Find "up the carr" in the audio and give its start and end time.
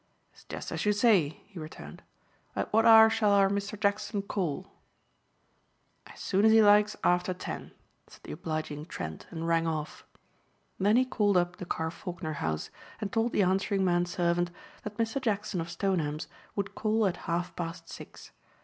11.37-11.91